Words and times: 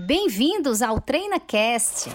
Bem-vindos 0.00 0.80
ao 0.80 1.00
TreinaCast. 1.00 2.08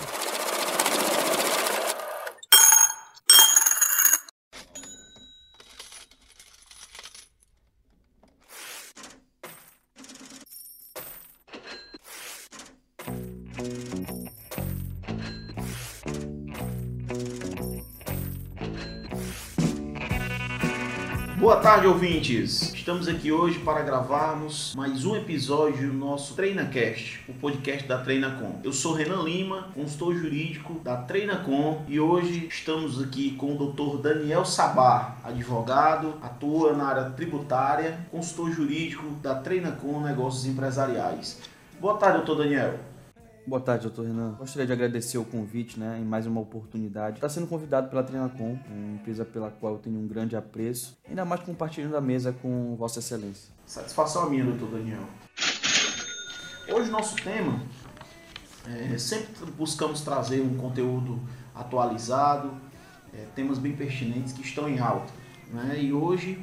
Tarde, 21.73 21.87
ouvintes! 21.87 22.71
Estamos 22.71 23.07
aqui 23.07 23.31
hoje 23.31 23.57
para 23.57 23.81
gravarmos 23.81 24.75
mais 24.75 25.05
um 25.05 25.15
episódio 25.15 25.87
do 25.87 25.93
nosso 25.97 26.35
TreinaCast, 26.35 27.25
o 27.27 27.33
podcast 27.33 27.87
da 27.87 27.97
Treinacom. 27.97 28.59
Eu 28.63 28.71
sou 28.71 28.93
Renan 28.93 29.23
Lima, 29.23 29.69
consultor 29.73 30.13
jurídico 30.13 30.75
da 30.81 30.97
Treinacom 30.97 31.83
e 31.87 31.99
hoje 31.99 32.45
estamos 32.47 33.01
aqui 33.01 33.31
com 33.37 33.55
o 33.55 33.73
Dr. 33.73 34.03
Daniel 34.03 34.45
Sabar, 34.45 35.17
advogado, 35.23 36.13
atua 36.21 36.73
na 36.73 36.85
área 36.85 37.09
tributária, 37.09 37.97
consultor 38.11 38.51
jurídico 38.51 39.09
da 39.23 39.33
Treinacom 39.33 39.99
Negócios 40.01 40.45
Empresariais. 40.45 41.41
Boa 41.81 41.97
tarde, 41.97 42.17
doutor 42.17 42.43
Daniel. 42.43 42.92
Boa 43.45 43.59
tarde, 43.59 43.83
doutor 43.83 44.05
Renan. 44.05 44.35
Gostaria 44.39 44.65
de 44.65 44.71
agradecer 44.71 45.17
o 45.17 45.25
convite, 45.25 45.77
né, 45.77 45.99
em 46.01 46.05
mais 46.05 46.25
uma 46.25 46.39
oportunidade. 46.39 47.17
Está 47.17 47.27
sendo 47.27 47.45
convidado 47.45 47.89
pela 47.89 48.01
Treinacom, 48.01 48.57
uma 48.69 48.95
empresa 48.95 49.25
pela 49.25 49.51
qual 49.51 49.73
eu 49.73 49.79
tenho 49.79 49.99
um 49.99 50.07
grande 50.07 50.33
apreço, 50.33 50.97
ainda 51.07 51.25
mais 51.25 51.41
compartilhando 51.41 51.97
a 51.97 52.01
mesa 52.01 52.31
com 52.31 52.73
Vossa 52.77 52.99
Excelência. 52.99 53.51
Satisfação 53.65 54.23
a 54.23 54.29
minha, 54.29 54.45
doutor 54.45 54.69
Daniel. 54.69 55.03
Hoje 56.69 56.89
nosso 56.89 57.17
tema 57.17 57.61
é, 58.65 58.97
sempre 58.97 59.51
buscamos 59.57 59.99
trazer 59.99 60.39
um 60.39 60.55
conteúdo 60.55 61.19
atualizado, 61.53 62.49
é, 63.13 63.25
temas 63.35 63.57
bem 63.57 63.75
pertinentes 63.75 64.31
que 64.31 64.41
estão 64.41 64.69
em 64.69 64.79
alta. 64.79 65.11
Né? 65.51 65.83
E 65.83 65.91
hoje 65.91 66.41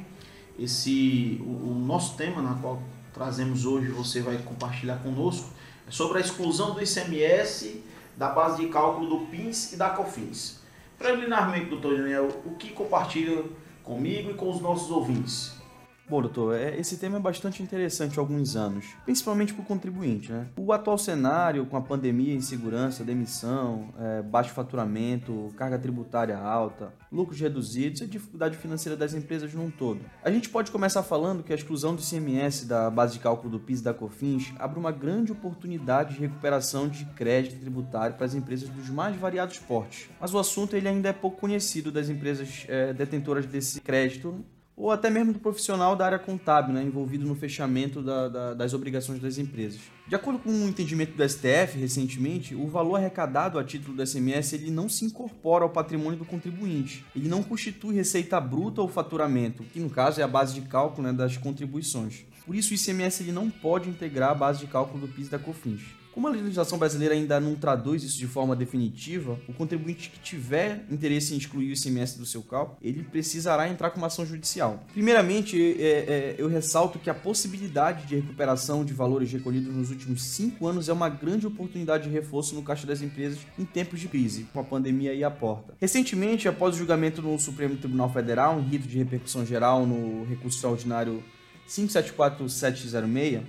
esse 0.59 1.41
o, 1.41 1.71
o 1.71 1.83
nosso 1.83 2.15
tema 2.15 2.43
na 2.43 2.53
qual 2.61 2.79
trazemos 3.11 3.65
hoje, 3.65 3.87
você 3.89 4.21
vai 4.21 4.37
compartilhar 4.37 4.97
conosco, 4.97 5.50
sobre 5.89 6.17
a 6.17 6.21
exclusão 6.21 6.73
do 6.73 6.81
ICMS 6.81 7.83
da 8.15 8.29
base 8.29 8.61
de 8.61 8.67
cálculo 8.69 9.07
do 9.07 9.25
PINS 9.27 9.73
e 9.73 9.77
da 9.77 9.89
COFINS. 9.89 10.59
Preliminarmente, 10.97 11.65
doutor 11.65 11.97
Daniel, 11.97 12.29
o 12.45 12.55
que 12.55 12.69
compartilha 12.69 13.43
comigo 13.83 14.31
e 14.31 14.33
com 14.33 14.49
os 14.49 14.61
nossos 14.61 14.91
ouvintes? 14.91 15.60
Bom, 16.09 16.21
doutor, 16.21 16.55
é, 16.55 16.77
esse 16.77 16.97
tema 16.97 17.17
é 17.17 17.21
bastante 17.21 17.63
interessante 17.63 18.19
há 18.19 18.21
alguns 18.21 18.57
anos, 18.57 18.85
principalmente 19.05 19.53
para 19.53 19.63
o 19.63 19.65
contribuinte. 19.65 20.29
Né? 20.29 20.45
O 20.57 20.73
atual 20.73 20.97
cenário, 20.97 21.65
com 21.65 21.77
a 21.77 21.81
pandemia, 21.81 22.35
insegurança, 22.35 23.03
demissão, 23.03 23.93
é, 23.97 24.21
baixo 24.21 24.51
faturamento, 24.51 25.53
carga 25.55 25.79
tributária 25.79 26.37
alta, 26.37 26.93
lucros 27.09 27.39
reduzidos 27.39 28.01
e 28.01 28.03
a 28.03 28.07
dificuldade 28.07 28.57
financeira 28.57 28.97
das 28.97 29.13
empresas 29.13 29.53
num 29.53 29.71
todo. 29.71 30.01
A 30.21 30.29
gente 30.29 30.49
pode 30.49 30.69
começar 30.69 31.01
falando 31.01 31.43
que 31.43 31.53
a 31.53 31.55
exclusão 31.55 31.95
do 31.95 32.01
ICMS 32.01 32.65
da 32.65 32.89
base 32.89 33.13
de 33.13 33.19
cálculo 33.19 33.49
do 33.49 33.59
PIS 33.59 33.79
e 33.79 33.83
da 33.83 33.93
COFINS 33.93 34.53
abre 34.59 34.79
uma 34.79 34.91
grande 34.91 35.31
oportunidade 35.31 36.15
de 36.15 36.19
recuperação 36.19 36.89
de 36.89 37.05
crédito 37.15 37.59
tributário 37.59 38.17
para 38.17 38.25
as 38.25 38.35
empresas 38.35 38.67
dos 38.67 38.89
mais 38.89 39.15
variados 39.15 39.59
portes. 39.59 40.09
Mas 40.19 40.33
o 40.33 40.39
assunto 40.39 40.75
ele 40.75 40.89
ainda 40.89 41.07
é 41.07 41.13
pouco 41.13 41.39
conhecido 41.39 41.89
das 41.89 42.09
empresas 42.09 42.65
é, 42.67 42.91
detentoras 42.93 43.45
desse 43.45 43.79
crédito 43.79 44.43
ou 44.81 44.89
até 44.89 45.11
mesmo 45.11 45.31
do 45.31 45.37
profissional 45.37 45.95
da 45.95 46.07
área 46.07 46.17
contábil, 46.17 46.73
né, 46.73 46.81
envolvido 46.81 47.23
no 47.23 47.35
fechamento 47.35 48.01
da, 48.01 48.27
da, 48.27 48.53
das 48.55 48.73
obrigações 48.73 49.19
das 49.19 49.37
empresas. 49.37 49.79
De 50.07 50.15
acordo 50.15 50.39
com 50.39 50.49
o 50.49 50.53
um 50.53 50.67
entendimento 50.67 51.15
do 51.15 51.29
STF 51.29 51.77
recentemente, 51.77 52.55
o 52.55 52.65
valor 52.65 52.95
arrecadado 52.95 53.59
a 53.59 53.63
título 53.63 53.95
do 53.95 54.05
SMS 54.05 54.53
ele 54.53 54.71
não 54.71 54.89
se 54.89 55.05
incorpora 55.05 55.63
ao 55.63 55.69
patrimônio 55.69 56.17
do 56.17 56.25
contribuinte. 56.25 57.05
Ele 57.15 57.29
não 57.29 57.43
constitui 57.43 57.93
receita 57.93 58.41
bruta 58.41 58.81
ou 58.81 58.87
faturamento, 58.87 59.63
que 59.65 59.79
no 59.79 59.89
caso 59.89 60.19
é 60.19 60.23
a 60.23 60.27
base 60.27 60.55
de 60.55 60.61
cálculo 60.61 61.05
né, 61.07 61.13
das 61.13 61.37
contribuições. 61.37 62.25
Por 62.43 62.55
isso, 62.55 62.73
o 62.73 62.75
ICMS 62.75 63.21
ele 63.21 63.31
não 63.31 63.51
pode 63.51 63.87
integrar 63.87 64.31
a 64.31 64.35
base 64.35 64.61
de 64.61 64.67
cálculo 64.67 65.05
do 65.05 65.13
PIS 65.13 65.29
da 65.29 65.37
COFINS. 65.37 66.00
Como 66.13 66.27
a 66.27 66.31
legislação 66.31 66.77
brasileira 66.77 67.15
ainda 67.15 67.39
não 67.39 67.55
traduz 67.55 68.03
isso 68.03 68.17
de 68.17 68.27
forma 68.27 68.55
definitiva, 68.55 69.39
o 69.47 69.53
contribuinte 69.53 70.09
que 70.09 70.19
tiver 70.19 70.85
interesse 70.89 71.33
em 71.33 71.37
excluir 71.37 71.69
o 71.69 71.73
ICMS 71.73 72.17
do 72.17 72.25
seu 72.25 72.41
cálculo, 72.41 72.77
ele 72.81 73.03
precisará 73.03 73.69
entrar 73.69 73.91
com 73.91 73.97
uma 73.97 74.07
ação 74.07 74.25
judicial. 74.25 74.83
Primeiramente, 74.91 75.57
é, 75.81 75.85
é, 75.85 76.35
eu 76.37 76.47
ressalto 76.47 76.99
que 76.99 77.09
a 77.09 77.13
possibilidade 77.13 78.07
de 78.07 78.15
recuperação 78.15 78.83
de 78.83 78.93
valores 78.93 79.31
recolhidos 79.31 79.73
nos 79.73 79.89
últimos 79.89 80.21
cinco 80.23 80.67
anos 80.67 80.89
é 80.89 80.93
uma 80.93 81.07
grande 81.07 81.47
oportunidade 81.47 82.03
de 82.03 82.09
reforço 82.09 82.55
no 82.55 82.63
caixa 82.63 82.85
das 82.85 83.01
empresas 83.01 83.39
em 83.57 83.63
tempos 83.63 83.99
de 83.99 84.07
crise, 84.07 84.47
com 84.51 84.59
a 84.59 84.63
pandemia 84.63 85.11
aí 85.11 85.23
à 85.23 85.31
porta. 85.31 85.73
Recentemente, 85.79 86.47
após 86.47 86.75
o 86.75 86.77
julgamento 86.77 87.21
no 87.21 87.39
Supremo 87.39 87.77
Tribunal 87.77 88.11
Federal, 88.11 88.59
em 88.59 88.63
rito 88.63 88.87
de 88.87 88.97
repercussão 88.97 89.45
geral 89.45 89.85
no 89.85 90.25
recurso 90.25 90.57
extraordinário 90.57 91.23
574706, 91.67 93.41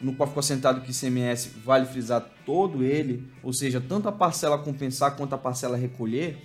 no 0.00 0.14
qual 0.14 0.28
ficou 0.28 0.40
assentado 0.40 0.80
que 0.80 0.90
ICMS 0.90 1.50
vale 1.64 1.86
frisar 1.86 2.24
todo 2.46 2.84
ele, 2.84 3.28
ou 3.42 3.52
seja, 3.52 3.80
tanto 3.80 4.08
a 4.08 4.12
parcela 4.12 4.58
compensar 4.58 5.16
quanto 5.16 5.34
a 5.34 5.38
parcela 5.38 5.76
recolher, 5.76 6.38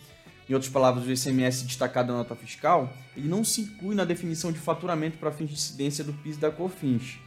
em 0.50 0.54
outras 0.54 0.72
palavras, 0.72 1.06
o 1.06 1.12
ICMS 1.12 1.64
destacado 1.66 2.12
na 2.12 2.20
nota 2.20 2.36
fiscal, 2.36 2.92
ele 3.16 3.28
não 3.28 3.44
se 3.44 3.62
inclui 3.62 3.96
na 3.96 4.04
definição 4.04 4.52
de 4.52 4.60
faturamento 4.60 5.18
para 5.18 5.32
fins 5.32 5.48
de 5.48 5.54
incidência 5.54 6.04
do 6.04 6.12
PIS 6.14 6.38
da 6.38 6.52
COFINS. 6.52 7.18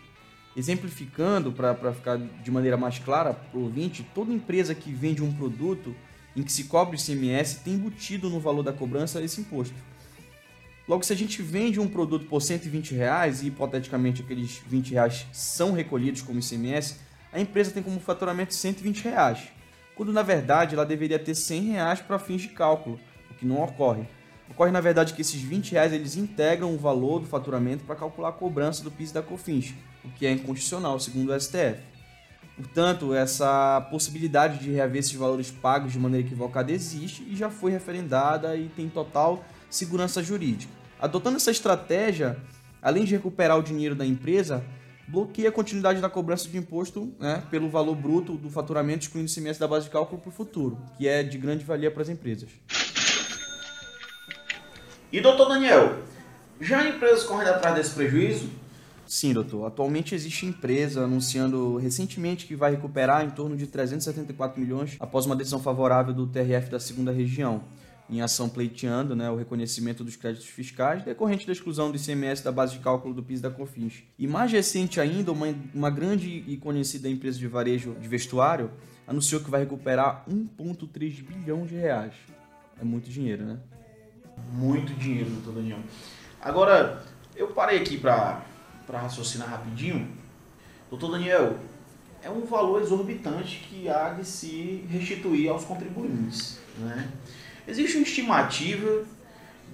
Exemplificando, 0.54 1.53
para 1.53 1.92
ficar 1.92 2.19
de 2.19 2.50
maneira 2.50 2.76
mais 2.76 2.98
clara 2.98 3.32
para 3.32 3.58
o 3.58 3.64
ouvinte, 3.64 4.06
toda 4.14 4.32
empresa 4.32 4.75
que 4.75 4.93
vende 4.93 5.22
um 5.22 5.32
produto 5.32 5.94
em 6.34 6.43
que 6.43 6.53
se 6.53 6.64
cobre 6.64 6.97
o 6.97 7.00
ICMS 7.00 7.60
tem 7.60 7.75
embutido 7.75 8.28
no 8.28 8.38
valor 8.38 8.62
da 8.62 8.72
cobrança 8.72 9.22
esse 9.22 9.41
imposto. 9.41 9.75
Logo, 10.89 11.03
se 11.03 11.13
a 11.13 11.17
gente 11.17 11.43
vende 11.43 11.81
um 11.81 11.89
produto 11.89 12.27
por 12.27 12.41
120 12.41 12.95
reais 12.95 13.43
e 13.43 13.49
hipoteticamente 13.49 14.23
aqueles 14.23 14.63
20 14.69 14.93
reais 14.93 15.27
são 15.33 15.73
recolhidos 15.73 16.23
como 16.23 16.39
ICMS, 16.39 16.97
a 17.33 17.41
empresa 17.41 17.73
tem 17.73 17.83
como 17.83 17.99
faturamento 17.99 18.55
120 18.55 19.03
reais, 19.03 19.41
quando 19.97 20.13
na 20.13 20.23
verdade 20.23 20.77
ela 20.77 20.87
deveria 20.87 21.19
ter 21.19 21.35
100 21.35 21.63
reais 21.73 22.01
para 22.01 22.21
fins 22.21 22.43
de 22.43 22.49
cálculo, 22.49 23.01
o 23.29 23.35
que 23.35 23.45
não 23.45 23.63
ocorre. 23.65 24.05
Ocorre 24.49 24.71
na 24.71 24.81
verdade 24.81 25.13
que 25.13 25.23
esses 25.23 25.43
20 25.43 25.73
reais 25.73 25.93
eles 25.93 26.17
integram 26.17 26.73
o 26.73 26.79
valor 26.79 27.19
do 27.19 27.27
faturamento 27.27 27.85
para 27.85 27.97
calcular 27.97 28.29
a 28.29 28.33
cobrança 28.33 28.85
do 28.85 28.91
PIS 28.91 29.11
da 29.11 29.23
COFINS, 29.23 29.75
o 30.05 30.09
que 30.11 30.25
é 30.25 30.31
inconstitucional 30.31 31.01
segundo 31.01 31.33
o 31.33 31.41
STF. 31.41 31.81
Portanto, 32.57 33.13
essa 33.13 33.87
possibilidade 33.91 34.61
de 34.61 34.71
reaver 34.71 35.01
esses 35.01 35.13
valores 35.13 35.51
pagos 35.51 35.93
de 35.93 35.99
maneira 35.99 36.25
equivocada 36.25 36.71
existe 36.71 37.23
e 37.29 37.35
já 37.35 37.51
foi 37.51 37.73
referendada 37.73 38.57
e 38.57 38.69
tem 38.69 38.89
total 38.89 39.45
segurança 39.71 40.22
jurídica. 40.22 40.72
Adotando 41.00 41.37
essa 41.37 41.50
estratégia, 41.50 42.38
além 42.81 43.04
de 43.04 43.15
recuperar 43.15 43.59
o 43.59 43.62
dinheiro 43.62 43.94
da 43.94 44.06
empresa, 44.06 44.65
bloqueia 45.06 45.49
a 45.49 45.53
continuidade 45.53 46.00
da 46.00 46.09
cobrança 46.09 46.49
de 46.49 46.56
imposto 46.56 47.12
né, 47.19 47.43
pelo 47.50 47.69
valor 47.69 47.94
bruto 47.94 48.34
do 48.34 48.50
faturamento, 48.50 49.05
excluindo 49.05 49.26
o 49.26 49.32
semestre 49.32 49.60
da 49.60 49.69
base 49.69 49.87
de 49.87 49.91
cálculo 49.91 50.21
para 50.21 50.31
o 50.31 50.32
futuro, 50.32 50.78
que 50.97 51.06
é 51.06 51.22
de 51.22 51.38
grande 51.38 51.65
valia 51.65 51.91
para 51.91 52.03
as 52.03 52.09
empresas. 52.09 52.50
E 55.12 55.21
doutor 55.21 55.49
Daniel, 55.49 56.00
já 56.60 56.88
empresas 56.88 57.22
correndo 57.25 57.49
atrás 57.49 57.75
desse 57.76 57.94
prejuízo? 57.94 58.50
Sim, 59.06 59.32
doutor. 59.32 59.66
Atualmente 59.66 60.16
existe 60.16 60.47
empresa 60.47 61.05
anunciando 61.05 61.76
recentemente 61.76 62.44
que 62.44 62.56
vai 62.56 62.72
recuperar 62.72 63.25
em 63.25 63.31
torno 63.31 63.56
de 63.56 63.66
374 63.69 64.60
milhões 64.60 64.97
após 64.99 65.26
uma 65.26 65.37
decisão 65.37 65.60
favorável 65.60 66.12
do 66.12 66.26
TRF 66.26 66.69
da 66.71 66.81
segunda 66.81 67.12
região 67.12 67.62
em 68.09 68.21
ação 68.21 68.49
pleiteando 68.49 69.17
né, 69.17 69.31
o 69.31 69.37
reconhecimento 69.37 70.05
dos 70.05 70.17
créditos 70.17 70.47
fiscais 70.47 71.03
decorrente 71.03 71.47
da 71.47 71.53
exclusão 71.53 71.91
do 71.91 71.97
ICMS 71.97 72.43
da 72.43 72.53
base 72.53 72.75
de 72.75 72.78
cálculo 72.78 73.12
do 73.12 73.22
PIS 73.22 73.41
da 73.41 73.50
COFINS. 73.50 74.05
E 74.19 74.27
mais 74.27 74.53
recente 74.53 75.00
ainda, 75.00 75.33
uma, 75.33 75.55
uma 75.75 75.91
grande 75.91 76.44
e 76.47 76.56
conhecida 76.56 77.09
empresa 77.09 77.39
de 77.39 77.49
varejo 77.49 77.94
de 78.00 78.08
vestuário 78.08 78.70
anunciou 79.06 79.41
que 79.41 79.50
vai 79.50 79.61
recuperar 79.61 80.25
1,3 80.29 81.23
bilhão 81.23 81.67
de 81.67 81.75
reais. 81.75 82.14
É 82.81 82.85
muito 82.85 83.08
dinheiro, 83.08 83.44
né? 83.44 83.58
Muito 84.53 84.93
dinheiro, 84.94 85.31
doutor 85.31 85.55
Daniel. 85.55 85.79
Agora, 86.41 87.03
eu 87.35 87.49
parei 87.49 87.81
aqui 87.81 87.99
para 87.99 88.44
raciocinar 88.93 89.49
rapidinho. 89.49 90.08
Doutor 90.91 91.12
Daniel, 91.12 91.58
é 92.23 92.31
um 92.31 92.44
valor 92.44 92.82
exorbitante 92.82 93.67
que 93.69 93.88
há 93.88 94.11
de 94.11 94.25
se 94.25 94.85
restituir 94.91 95.49
aos 95.49 95.64
contribuintes, 95.64 96.58
né? 96.79 97.11
Existe 97.67 97.97
uma 97.97 98.07
estimativa 98.07 99.05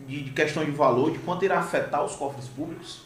de, 0.07 0.25
de 0.25 0.31
questão 0.31 0.65
de 0.65 0.71
valor 0.71 1.13
de 1.13 1.19
quanto 1.19 1.45
irá 1.45 1.59
afetar 1.59 2.05
os 2.05 2.15
cofres 2.15 2.47
públicos? 2.47 3.03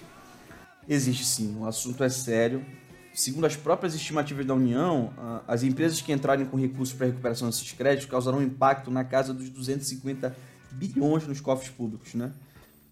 Existe 0.88 1.24
sim, 1.24 1.56
o 1.58 1.66
assunto 1.66 2.04
é 2.04 2.08
sério. 2.08 2.64
Segundo 3.12 3.46
as 3.46 3.56
próprias 3.56 3.94
estimativas 3.94 4.44
da 4.44 4.54
União, 4.54 5.10
as 5.48 5.62
empresas 5.62 6.00
que 6.02 6.12
entrarem 6.12 6.44
com 6.44 6.56
recursos 6.56 6.94
para 6.94 7.06
recuperação 7.06 7.48
desses 7.48 7.72
créditos 7.72 8.06
causarão 8.06 8.38
um 8.38 8.42
impacto 8.42 8.90
na 8.90 9.04
casa 9.04 9.32
dos 9.32 9.48
250 9.48 10.36
bilhões 10.72 11.26
nos 11.26 11.40
cofres 11.40 11.70
públicos, 11.70 12.14
né? 12.14 12.30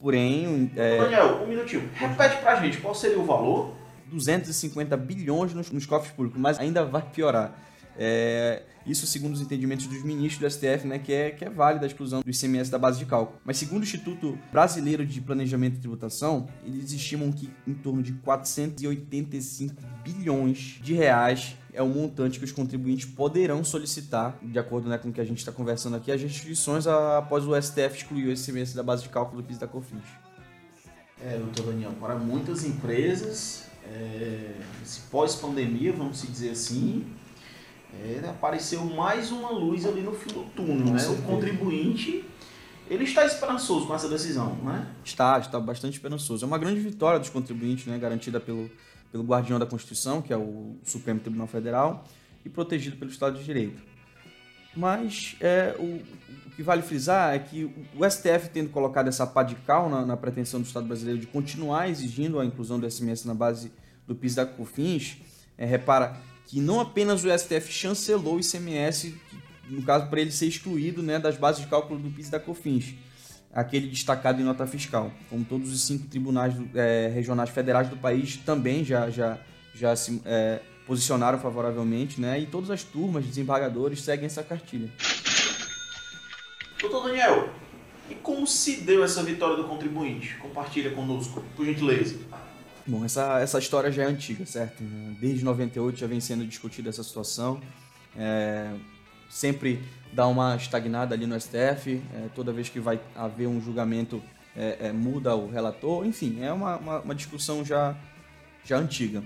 Porém... 0.01 0.73
É... 0.77 0.99
Daniel, 0.99 1.43
um 1.43 1.47
minutinho. 1.47 1.89
Repete 1.95 2.39
para 2.39 2.53
a 2.53 2.57
gente, 2.57 2.79
qual 2.79 2.95
seria 2.95 3.19
o 3.19 3.25
valor? 3.25 3.75
250 4.07 4.97
bilhões 4.97 5.53
nos, 5.53 5.71
nos 5.71 5.87
cofres 5.87 6.13
públicos, 6.13 6.41
mas 6.41 6.59
ainda 6.59 6.85
vai 6.85 7.03
piorar. 7.03 7.55
É, 7.97 8.63
isso 8.87 9.07
segundo 9.07 9.35
os 9.35 9.41
entendimentos 9.41 9.87
dos 9.87 10.03
ministros 10.03 10.41
do 10.41 10.51
STF, 10.51 10.87
né, 10.87 10.99
que 10.99 11.13
é, 11.13 11.31
que 11.31 11.45
é 11.45 11.51
válida 11.51 11.87
a 11.87 11.89
exclusão 11.89 12.21
do 12.21 12.31
ICMS 12.31 12.71
da 12.71 12.79
base 12.79 12.99
de 12.99 13.07
cálculo. 13.07 13.39
Mas 13.45 13.57
segundo 13.57 13.81
o 13.81 13.85
Instituto 13.85 14.39
Brasileiro 14.53 15.07
de 15.07 15.21
Planejamento 15.21 15.77
e 15.77 15.81
Tributação, 15.81 16.47
eles 16.65 16.93
estimam 16.93 17.33
que 17.33 17.51
em 17.67 17.73
torno 17.73 18.03
de 18.03 18.13
485 18.13 19.75
bilhões 20.03 20.79
de 20.83 20.93
reais 20.93 21.57
é 21.73 21.83
o 21.83 21.89
montante 21.89 22.39
que 22.39 22.45
os 22.45 22.53
contribuintes 22.53 23.07
poderão 23.07 23.65
solicitar, 23.65 24.39
de 24.43 24.59
acordo 24.59 24.89
né, 24.89 24.99
com 24.99 25.09
o 25.09 25.13
que 25.13 25.21
a 25.21 25.25
gente 25.25 25.39
está 25.39 25.51
conversando 25.51 25.97
aqui, 25.97 26.13
as 26.13 26.21
restituições 26.21 26.87
após 26.87 27.47
o 27.47 27.61
STF 27.61 27.97
excluir 27.97 28.29
o 28.29 28.33
ICMS 28.33 28.77
da 28.77 28.83
base 28.83 29.03
de 29.03 29.09
cálculo 29.09 29.43
do 29.43 29.49
PIS 29.49 29.59
da 29.59 29.67
COFINS. 29.67 30.05
É, 31.23 31.39
doutor 31.39 31.73
Daniel, 31.73 31.93
para 31.99 32.17
muitas 32.17 32.65
empresas, 32.65 33.67
é, 33.87 34.53
pós-pandemia, 35.11 35.93
vamos 35.93 36.23
dizer 36.23 36.51
assim, 36.51 37.07
é, 38.03 38.29
apareceu 38.29 38.85
mais 38.85 39.31
uma 39.31 39.51
luz 39.51 39.87
ali 39.87 40.01
no 40.01 40.13
fim 40.13 40.33
do 40.33 40.45
túnel, 40.57 40.95
né? 40.95 41.07
O 41.07 41.23
contribuinte 41.23 42.25
ele 42.89 43.05
está 43.05 43.25
esperançoso 43.25 43.87
com 43.87 43.95
essa 43.95 44.09
decisão, 44.09 44.57
né? 44.57 44.87
Está, 45.05 45.39
está 45.39 45.59
bastante 45.59 45.95
esperançoso. 45.95 46.45
É 46.45 46.47
uma 46.47 46.59
grande 46.59 46.81
vitória 46.81 47.19
dos 47.19 47.31
contribuintes, 47.31 47.87
né? 47.87 47.99
Garantida 47.99 48.39
pelo, 48.39 48.71
pelo 49.11 49.25
guardião 49.25 49.59
da 49.59 49.67
Constituição, 49.67 50.21
que 50.21 50.33
é 50.33 50.37
o 50.37 50.77
Supremo 50.83 51.21
Tribunal 51.21 51.47
Federal, 51.47 52.05
e 52.45 52.51
protegido 52.51 52.97
pelo 52.97 53.11
Estado 53.11 53.39
de 53.39 53.45
Direito. 53.45 53.83
Mas 54.77 55.37
é, 55.41 55.75
o, 55.79 55.83
o, 56.47 56.51
que 56.57 56.63
vale 56.63 56.83
frisar 56.83 57.35
é 57.35 57.39
que 57.39 57.65
o 57.95 58.11
STF 58.11 58.51
tendo 58.53 58.71
colocado 58.71 59.09
essa 59.09 59.27
pá 59.27 59.43
de 59.43 59.55
cal 59.55 59.89
na, 59.89 60.05
na, 60.05 60.17
pretensão 60.17 60.61
do 60.61 60.67
Estado 60.67 60.87
brasileiro 60.87 61.21
de 61.21 61.27
continuar 61.27 61.89
exigindo 61.89 62.41
a 62.41 62.45
inclusão 62.45 62.79
do 62.79 62.91
SMS 62.91 63.25
na 63.25 63.35
base 63.35 63.73
do 64.07 64.15
PIS 64.15 64.35
da 64.35 64.45
COFINS, 64.45 65.19
é, 65.57 65.65
repara 65.65 66.21
que 66.47 66.61
não 66.61 66.81
apenas 66.81 67.25
o 67.25 67.39
STF 67.39 67.73
chancelou 67.73 68.37
o 68.37 68.41
ICMS, 68.41 69.15
no 69.69 69.83
caso 69.83 70.09
para 70.09 70.21
ele 70.21 70.31
ser 70.31 70.47
excluído 70.47 71.03
né, 71.03 71.19
das 71.19 71.37
bases 71.37 71.63
de 71.63 71.69
cálculo 71.69 71.99
do 71.99 72.11
PIS 72.11 72.29
da 72.29 72.39
COFINS, 72.39 72.95
aquele 73.53 73.89
destacado 73.89 74.41
em 74.41 74.45
nota 74.45 74.67
fiscal, 74.67 75.13
como 75.31 75.45
todos 75.45 75.73
os 75.73 75.81
cinco 75.87 76.07
tribunais 76.07 76.55
é, 76.75 77.11
regionais 77.15 77.51
federais 77.51 77.89
do 77.89 77.97
país 77.97 78.37
também 78.39 78.85
já, 78.85 79.09
já, 79.11 79.39
já 79.75 79.95
se 79.97 80.21
é, 80.25 80.61
posicionaram 80.87 81.39
favoravelmente, 81.39 82.21
né, 82.21 82.39
e 82.39 82.47
todas 82.47 82.71
as 82.71 82.83
turmas 82.83 83.23
de 83.23 83.31
desembargadores 83.31 84.03
seguem 84.03 84.27
essa 84.27 84.43
cartilha. 84.43 84.91
Doutor 86.81 87.09
Daniel, 87.09 87.49
e 88.11 88.15
como 88.17 88.47
se 88.47 88.83
deu 88.83 89.03
essa 89.03 89.23
vitória 89.23 89.57
do 89.57 89.65
contribuinte? 89.65 90.37
Compartilha 90.37 90.91
conosco, 90.91 91.43
por 91.57 91.65
gentileza. 91.65 92.19
Bom, 92.87 93.03
essa, 93.03 93.41
essa 93.41 93.59
história 93.59 93.91
já 93.91 94.03
é 94.03 94.07
antiga, 94.07 94.45
certo? 94.45 94.83
Desde 95.19 95.43
98 95.43 95.99
já 95.99 96.07
vem 96.07 96.21
sendo 96.21 96.47
discutida 96.47 96.91
essa 96.91 97.03
situação. 97.03 97.59
É, 98.15 98.75
sempre 99.31 99.83
dá 100.13 100.27
uma 100.27 100.55
estagnada 100.55 101.15
ali 101.15 101.27
no 101.27 101.39
STF, 101.41 102.03
é, 102.15 102.29
toda 102.35 102.53
vez 102.53 102.69
que 102.69 102.79
vai 102.79 103.01
haver 103.17 103.47
um 103.47 103.59
julgamento 103.59 104.23
é, 104.55 104.89
é, 104.89 104.93
muda 104.93 105.35
o 105.35 105.51
relator, 105.51 106.07
enfim, 106.07 106.43
é 106.43 106.53
uma, 106.53 106.77
uma, 106.77 107.01
uma, 107.01 107.15
discussão 107.15 107.65
já, 107.65 107.97
já 108.65 108.77
antiga. 108.77 109.25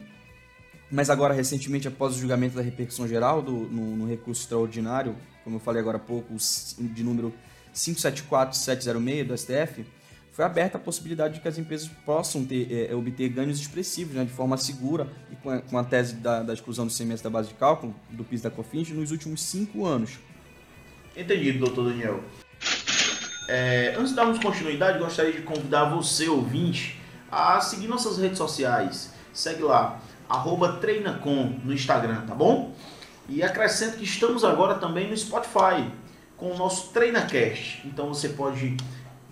Mas 0.91 1.11
agora, 1.11 1.35
recentemente, 1.35 1.87
após 1.89 2.17
o 2.17 2.19
julgamento 2.19 2.55
da 2.55 2.63
repercussão 2.63 3.07
geral 3.07 3.43
do, 3.43 3.53
no, 3.53 3.97
no 3.97 4.09
recurso 4.09 4.43
extraordinário, 4.43 5.17
como 5.43 5.57
eu 5.57 5.61
falei 5.61 5.83
agora 5.83 5.99
há 5.99 6.01
pouco, 6.01 6.35
de 6.79 7.03
número 7.03 7.35
574706 7.75 9.27
do 9.27 9.37
STF, 9.37 9.85
foi 10.39 10.45
aberta 10.45 10.79
a 10.79 10.81
possibilidade 10.81 11.35
de 11.35 11.41
que 11.41 11.49
as 11.49 11.59
empresas 11.59 11.89
possam 12.07 12.45
ter, 12.45 12.89
é, 12.89 12.95
obter 12.95 13.29
ganhos 13.29 13.59
expressivos 13.59 14.15
né, 14.15 14.25
de 14.25 14.31
forma 14.31 14.57
segura 14.57 15.09
e 15.33 15.35
com 15.35 15.51
a, 15.51 15.61
com 15.61 15.77
a 15.77 15.83
tese 15.83 16.15
da, 16.15 16.45
da, 16.45 16.53
exclusão 16.53 16.87
do 16.87 16.93
semestre 16.93 17.25
da 17.25 17.31
base 17.31 17.49
de 17.49 17.55
cálculo 17.55 17.93
do 18.09 18.23
PIS 18.23 18.43
da 18.43 18.49
COFINS 18.49 18.91
nos 18.91 19.11
últimos 19.11 19.43
cinco 19.43 19.85
anos. 19.85 20.13
Entendido, 21.17 21.59
doutor 21.59 21.91
Daniel. 21.91 22.23
É, 23.49 23.97
antes 23.99 24.11
de 24.11 24.15
darmos 24.15 24.39
continuidade, 24.39 25.01
gostaria 25.01 25.33
de 25.33 25.43
convidar 25.43 25.87
você, 25.87 26.29
ouvinte, 26.29 27.01
a 27.33 27.61
seguir 27.61 27.89
nossas 27.89 28.17
redes 28.17 28.39
sociais. 28.39 29.13
Segue 29.33 29.65
lá, 29.65 30.01
treinacom 30.81 31.59
no 31.65 31.73
Instagram, 31.73 32.21
tá 32.27 32.35
bom? 32.37 32.77
E 33.29 33.43
acrescento 33.43 33.97
que 33.97 34.05
estamos 34.05 34.45
agora 34.45 34.77
também 34.77 35.11
no 35.11 35.17
Spotify, 35.17 35.91
com 36.37 36.53
o 36.53 36.57
nosso 36.57 36.93
TreinaCast. 36.93 37.83
Então 37.85 38.07
você 38.07 38.29
pode 38.29 38.77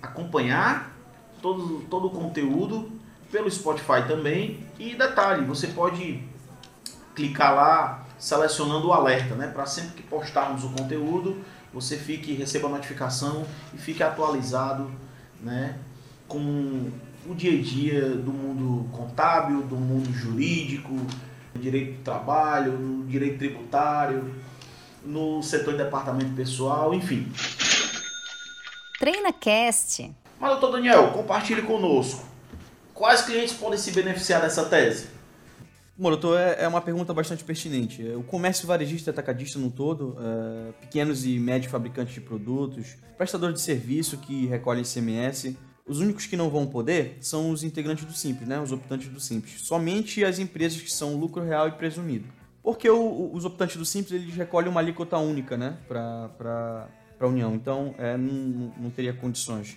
acompanhar 0.02 0.95
todo, 1.46 1.80
todo 1.88 2.06
o 2.08 2.10
conteúdo 2.10 2.90
pelo 3.30 3.48
Spotify 3.48 4.02
também. 4.08 4.58
E 4.78 4.96
detalhe, 4.96 5.44
você 5.44 5.68
pode 5.68 6.20
clicar 7.14 7.54
lá 7.54 8.06
selecionando 8.18 8.88
o 8.88 8.92
alerta, 8.92 9.36
né? 9.36 9.46
Para 9.46 9.66
sempre 9.66 9.94
que 9.94 10.02
postarmos 10.02 10.64
o 10.64 10.70
conteúdo, 10.70 11.36
você 11.72 11.96
fique 11.96 12.32
receba 12.32 12.66
a 12.66 12.70
notificação 12.70 13.46
e 13.72 13.78
fique 13.78 14.02
atualizado, 14.02 14.90
né? 15.40 15.78
Com 16.26 16.90
o 17.28 17.34
dia 17.34 17.56
a 17.56 17.62
dia 17.62 18.08
do 18.10 18.32
mundo 18.32 18.88
contábil, 18.90 19.62
do 19.62 19.76
mundo 19.76 20.12
jurídico, 20.12 20.94
direito 21.54 21.98
do 21.98 22.02
trabalho, 22.02 22.72
no 22.72 23.06
direito 23.06 23.38
tributário, 23.38 24.34
no 25.04 25.42
setor 25.42 25.72
de 25.72 25.84
departamento 25.84 26.34
pessoal, 26.34 26.92
enfim. 26.92 27.30
TreinaCast. 28.98 30.25
Mas, 30.38 30.50
doutor 30.52 30.72
Daniel, 30.72 31.10
compartilhe 31.12 31.62
conosco. 31.62 32.24
Quais 32.92 33.22
clientes 33.22 33.54
podem 33.54 33.78
se 33.78 33.90
beneficiar 33.90 34.40
dessa 34.40 34.64
tese? 34.64 35.08
Bom, 35.98 36.10
doutor, 36.10 36.38
é, 36.38 36.64
é 36.64 36.68
uma 36.68 36.80
pergunta 36.80 37.14
bastante 37.14 37.42
pertinente. 37.42 38.02
O 38.10 38.22
comércio 38.22 38.66
varejista 38.66 39.08
e 39.08 39.12
atacadista 39.12 39.58
no 39.58 39.70
todo, 39.70 40.16
é, 40.20 40.72
pequenos 40.80 41.24
e 41.24 41.38
médios 41.38 41.72
fabricantes 41.72 42.12
de 42.12 42.20
produtos, 42.20 42.96
prestadores 43.16 43.54
de 43.54 43.60
serviço 43.62 44.18
que 44.18 44.46
recolhem 44.46 44.82
ICMS, 44.82 45.56
os 45.86 46.00
únicos 46.00 46.26
que 46.26 46.36
não 46.36 46.50
vão 46.50 46.66
poder 46.66 47.16
são 47.20 47.50
os 47.50 47.62
integrantes 47.62 48.04
do 48.04 48.12
Simples, 48.12 48.46
né? 48.46 48.60
os 48.60 48.72
optantes 48.72 49.08
do 49.08 49.20
Simples. 49.20 49.62
Somente 49.62 50.22
as 50.22 50.38
empresas 50.38 50.82
que 50.82 50.92
são 50.92 51.16
lucro 51.16 51.42
real 51.42 51.68
e 51.68 51.72
presumido. 51.72 52.26
Porque 52.62 52.90
o, 52.90 53.30
os 53.32 53.44
optantes 53.44 53.76
do 53.76 53.84
Simples 53.84 54.20
eles 54.20 54.34
recolhem 54.34 54.68
uma 54.68 54.80
alíquota 54.80 55.16
única 55.16 55.56
né? 55.56 55.78
para 55.88 56.88
a 57.20 57.26
União. 57.26 57.54
Então, 57.54 57.94
é, 57.96 58.16
não, 58.18 58.72
não 58.76 58.90
teria 58.90 59.14
condições. 59.14 59.76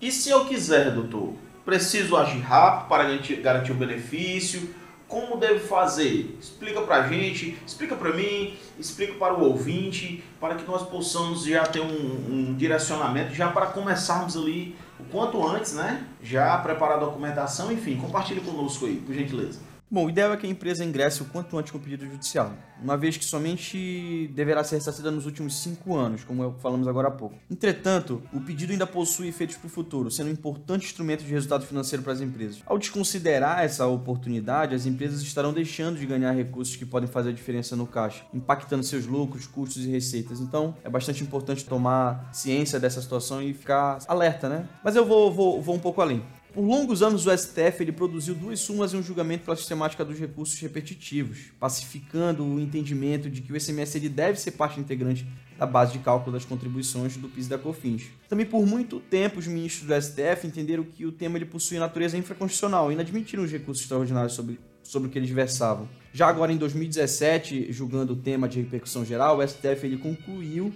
E 0.00 0.10
se 0.10 0.30
eu 0.30 0.46
quiser, 0.46 0.92
doutor? 0.92 1.34
Preciso 1.62 2.16
agir 2.16 2.40
rápido 2.40 2.88
para 2.88 3.04
garantir, 3.42 3.72
o 3.72 3.74
benefício? 3.74 4.74
Como 5.06 5.36
devo 5.36 5.60
fazer? 5.60 6.38
Explica 6.40 6.80
para 6.80 7.04
a 7.04 7.08
gente, 7.08 7.58
explica 7.66 7.94
para 7.94 8.14
mim, 8.14 8.56
explica 8.78 9.12
para 9.14 9.34
o 9.34 9.44
ouvinte, 9.44 10.24
para 10.40 10.54
que 10.54 10.66
nós 10.66 10.88
possamos 10.88 11.44
já 11.44 11.66
ter 11.66 11.80
um, 11.80 11.84
um 12.30 12.54
direcionamento, 12.54 13.34
já 13.34 13.48
para 13.48 13.66
começarmos 13.66 14.36
ali 14.36 14.74
o 14.98 15.04
quanto 15.04 15.46
antes, 15.46 15.74
né? 15.74 16.06
Já 16.22 16.56
preparar 16.58 16.96
a 16.96 17.00
documentação, 17.00 17.70
enfim, 17.70 17.96
compartilhe 17.96 18.40
conosco 18.40 18.86
aí, 18.86 18.96
por 18.96 19.14
gentileza. 19.14 19.58
Bom, 19.92 20.06
o 20.06 20.08
ideal 20.08 20.32
é 20.32 20.36
que 20.36 20.46
a 20.46 20.48
empresa 20.48 20.84
ingresse 20.84 21.20
o 21.20 21.24
quanto 21.24 21.58
antes 21.58 21.72
com 21.72 21.78
o 21.78 21.80
pedido 21.80 22.06
judicial, 22.06 22.52
uma 22.80 22.96
vez 22.96 23.16
que 23.16 23.24
somente 23.24 24.30
deverá 24.36 24.62
ser 24.62 24.76
ressarcida 24.76 25.10
nos 25.10 25.26
últimos 25.26 25.60
cinco 25.60 25.96
anos, 25.96 26.22
como 26.22 26.54
falamos 26.60 26.86
agora 26.86 27.08
há 27.08 27.10
pouco. 27.10 27.34
Entretanto, 27.50 28.22
o 28.32 28.40
pedido 28.40 28.70
ainda 28.70 28.86
possui 28.86 29.26
efeitos 29.26 29.56
para 29.56 29.66
o 29.66 29.68
futuro, 29.68 30.08
sendo 30.08 30.28
um 30.28 30.32
importante 30.32 30.86
instrumento 30.86 31.24
de 31.24 31.32
resultado 31.32 31.66
financeiro 31.66 32.04
para 32.04 32.12
as 32.12 32.20
empresas. 32.20 32.62
Ao 32.66 32.78
desconsiderar 32.78 33.64
essa 33.64 33.84
oportunidade, 33.88 34.76
as 34.76 34.86
empresas 34.86 35.22
estarão 35.22 35.52
deixando 35.52 35.98
de 35.98 36.06
ganhar 36.06 36.30
recursos 36.30 36.76
que 36.76 36.86
podem 36.86 37.08
fazer 37.08 37.30
a 37.30 37.32
diferença 37.32 37.74
no 37.74 37.84
caixa, 37.84 38.24
impactando 38.32 38.84
seus 38.84 39.06
lucros, 39.06 39.48
custos 39.48 39.84
e 39.84 39.90
receitas. 39.90 40.38
Então, 40.38 40.76
é 40.84 40.88
bastante 40.88 41.24
importante 41.24 41.64
tomar 41.64 42.30
ciência 42.32 42.78
dessa 42.78 43.02
situação 43.02 43.42
e 43.42 43.52
ficar 43.52 43.98
alerta, 44.06 44.48
né? 44.48 44.68
Mas 44.84 44.94
eu 44.94 45.04
vou, 45.04 45.32
vou, 45.32 45.60
vou 45.60 45.74
um 45.74 45.80
pouco 45.80 46.00
além. 46.00 46.22
Por 46.52 46.62
longos 46.62 47.00
anos, 47.00 47.26
o 47.26 47.36
STF 47.36 47.80
ele 47.80 47.92
produziu 47.92 48.34
duas 48.34 48.58
súmulas 48.58 48.92
e 48.92 48.96
um 48.96 49.02
julgamento 49.02 49.44
pela 49.44 49.56
sistemática 49.56 50.04
dos 50.04 50.18
recursos 50.18 50.58
repetitivos, 50.58 51.52
pacificando 51.60 52.44
o 52.44 52.58
entendimento 52.58 53.30
de 53.30 53.40
que 53.40 53.52
o 53.52 53.56
ICMS 53.56 53.96
ele 53.96 54.08
deve 54.08 54.40
ser 54.40 54.52
parte 54.52 54.80
integrante 54.80 55.24
da 55.56 55.64
base 55.64 55.92
de 55.92 56.00
cálculo 56.00 56.32
das 56.32 56.44
contribuições 56.44 57.16
do 57.16 57.28
PIS 57.28 57.46
e 57.46 57.50
da 57.50 57.58
COFINS. 57.58 58.08
Também 58.28 58.46
por 58.46 58.66
muito 58.66 58.98
tempo 58.98 59.38
os 59.38 59.46
ministros 59.46 59.86
do 59.86 60.02
STF 60.02 60.46
entenderam 60.46 60.82
que 60.82 61.06
o 61.06 61.12
tema 61.12 61.38
ele 61.38 61.44
possui 61.44 61.78
natureza 61.78 62.16
infraconstitucional 62.16 62.90
e 62.90 62.96
não 62.96 63.02
admitiram 63.02 63.44
os 63.44 63.52
recursos 63.52 63.84
extraordinários 63.84 64.32
sobre, 64.32 64.58
sobre 64.82 65.08
o 65.08 65.10
que 65.12 65.18
eles 65.18 65.30
versavam. 65.30 65.88
Já 66.12 66.28
agora 66.28 66.52
em 66.52 66.56
2017, 66.56 67.72
julgando 67.72 68.14
o 68.14 68.16
tema 68.16 68.48
de 68.48 68.60
repercussão 68.60 69.04
geral, 69.04 69.38
o 69.38 69.46
STF 69.46 69.86
ele 69.86 69.96
concluiu 69.96 70.72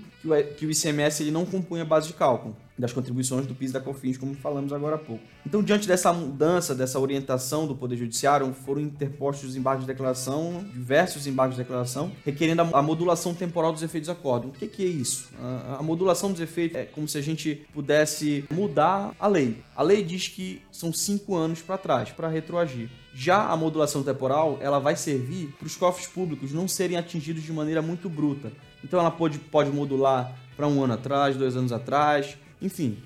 que 0.57 0.65
o, 0.65 0.71
ICMS 0.71 1.23
ele 1.23 1.33
não 1.33 1.45
compunha 1.45 1.83
a 1.83 1.85
base 1.85 2.07
de 2.07 2.15
cálculo 2.15 2.57
das 2.79 2.93
contribuições 2.93 3.47
do 3.47 3.55
PIS 3.55 3.71
e 3.71 3.73
da 3.73 3.81
COFINS, 3.81 4.17
como 4.19 4.35
falamos 4.35 4.73
agora 4.73 4.97
há 4.97 4.99
pouco. 4.99 5.23
Então, 5.47 5.63
diante 5.63 5.87
dessa 5.87 6.13
mudança, 6.13 6.75
dessa 6.75 6.99
orientação 6.99 7.67
do 7.67 7.75
Poder 7.75 7.97
Judiciário, 7.97 8.53
foram 8.53 8.81
interpostos 8.81 9.55
embargos 9.55 9.87
de 9.87 9.93
declaração, 9.93 10.65
diversos 10.73 11.27
embargos 11.27 11.57
de 11.57 11.63
declaração, 11.63 12.11
requerendo 12.25 12.63
a 12.63 12.83
modulação 12.83 13.33
temporal 13.33 13.73
dos 13.73 13.83
efeitos 13.83 14.09
do 14.09 14.13
acordo. 14.13 14.49
O 14.49 14.51
que, 14.51 14.83
é 14.83 14.87
isso? 14.87 15.31
A 15.79 15.83
modulação 15.83 16.33
dos 16.33 16.41
efeitos 16.41 16.77
é 16.77 16.85
como 16.85 17.07
se 17.07 17.17
a 17.17 17.23
gente 17.23 17.65
pudesse 17.73 18.45
mudar 18.51 19.15
a 19.21 19.29
lei. 19.29 19.63
A 19.77 19.83
lei 19.83 20.03
diz 20.03 20.27
que 20.27 20.61
são 20.73 20.93
cinco 20.93 21.37
anos 21.37 21.63
para 21.63 21.79
trás, 21.79 22.11
para 22.11 22.29
retroagir. 22.29 22.91
Já 23.15 23.47
a 23.47 23.57
modulação 23.57 24.03
temporal, 24.03 24.59
ela 24.61 24.81
vai 24.81 24.97
servir 24.97 25.55
para 25.57 25.67
os 25.67 25.77
cofres 25.77 26.09
públicos 26.09 26.53
não 26.53 26.67
serem 26.67 26.97
atingidos 26.97 27.45
de 27.45 27.53
maneira 27.53 27.81
muito 27.81 28.09
bruta. 28.09 28.53
Então 28.83 28.99
ela 28.99 29.11
pode, 29.11 29.39
pode 29.39 29.71
modular 29.71 30.37
para 30.57 30.67
um 30.67 30.83
ano 30.83 30.95
atrás, 30.95 31.37
dois 31.37 31.57
anos 31.57 31.71
atrás, 31.71 32.37
enfim. 32.61 32.99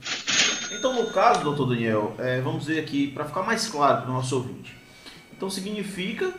Então, 0.73 0.95
no 0.95 1.11
caso, 1.11 1.43
doutor 1.43 1.67
Daniel, 1.67 2.15
é, 2.19 2.41
vamos 2.41 2.67
ver 2.67 2.81
aqui, 2.81 3.09
para 3.09 3.25
ficar 3.25 3.43
mais 3.43 3.67
claro 3.69 4.03
para 4.03 4.11
o 4.11 4.15
nosso 4.15 4.37
ouvinte. 4.37 4.77
Então, 5.37 5.49
significa 5.49 6.33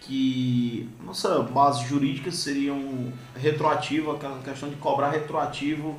que 0.00 0.88
nossa 1.04 1.40
base 1.42 1.86
jurídica 1.86 2.30
seria 2.30 2.72
um 2.72 3.12
retroativo, 3.36 4.12
aquela 4.12 4.38
questão 4.38 4.68
de 4.68 4.76
cobrar 4.76 5.10
retroativo, 5.10 5.98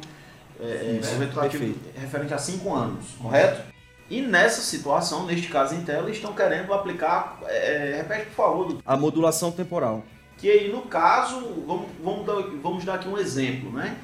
é, 0.59 0.99
Sim, 1.01 1.15
é, 1.15 1.17
retroativo 1.19 1.75
referente 1.95 2.33
a 2.33 2.37
cinco 2.37 2.73
anos, 2.73 3.05
correto? 3.21 3.78
E 4.09 4.21
nessa 4.21 4.61
situação, 4.61 5.25
neste 5.25 5.47
caso 5.47 5.75
em 5.75 5.83
tela, 5.83 6.09
estão 6.09 6.33
querendo 6.33 6.73
aplicar, 6.73 7.39
é, 7.45 7.93
repete 7.97 8.25
por 8.27 8.35
favor. 8.35 8.77
A 8.85 8.97
modulação 8.97 9.51
temporal. 9.51 10.03
Que 10.37 10.49
aí, 10.49 10.71
no 10.71 10.83
caso, 10.83 11.63
vamos, 11.67 11.87
vamos, 12.03 12.25
dar, 12.25 12.41
vamos 12.61 12.85
dar 12.85 12.95
aqui 12.95 13.07
um 13.07 13.17
exemplo, 13.17 13.71
né? 13.71 13.97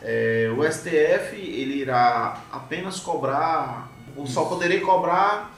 É, 0.00 0.50
o 0.56 0.62
STF 0.64 1.36
ele 1.36 1.74
irá 1.74 2.40
apenas 2.50 3.00
cobrar, 3.00 3.92
ou 4.16 4.26
só 4.26 4.46
poderia 4.46 4.80
cobrar 4.80 5.54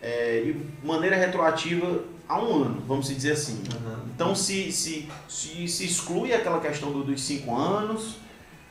é, 0.00 0.42
de 0.44 0.86
maneira 0.86 1.16
retroativa 1.16 2.04
a 2.28 2.40
um 2.40 2.62
ano, 2.62 2.82
vamos 2.86 3.08
dizer 3.08 3.32
assim. 3.32 3.62
Uhum. 3.74 3.96
Então 4.14 4.34
se, 4.34 4.70
se, 4.70 5.08
se, 5.28 5.66
se, 5.66 5.84
exclui 5.84 6.32
aquela 6.32 6.60
questão 6.60 6.92
do, 6.92 7.02
dos 7.02 7.20
cinco 7.22 7.56
anos. 7.56 8.16